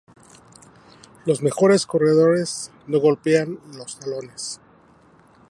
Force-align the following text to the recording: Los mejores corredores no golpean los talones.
Los 1.27 1.43
mejores 1.43 1.85
corredores 1.85 2.71
no 2.87 2.99
golpean 2.99 3.59
los 3.77 3.99
talones. 3.99 4.59